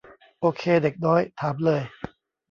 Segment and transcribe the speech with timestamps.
[0.41, 1.81] โอเคเด็กน้อย ถามเลย